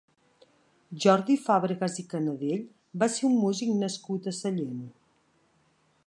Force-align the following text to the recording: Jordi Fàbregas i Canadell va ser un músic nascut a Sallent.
Jordi 1.03 1.33
Fàbregas 1.41 1.99
i 2.03 2.05
Canadell 2.13 2.63
va 3.03 3.09
ser 3.17 3.25
un 3.29 3.35
músic 3.43 3.77
nascut 3.83 4.31
a 4.31 4.33
Sallent. 4.39 4.81